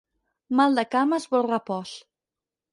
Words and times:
Mal 0.59 0.79
de 0.79 0.85
cames 0.95 1.29
vol 1.37 1.47
repòs. 1.53 1.95